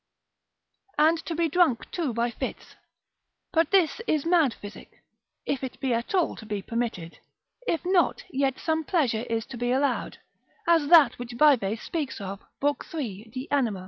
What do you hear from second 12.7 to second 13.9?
3. de anima.